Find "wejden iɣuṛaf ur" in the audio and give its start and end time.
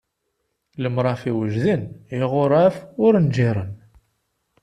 1.39-3.13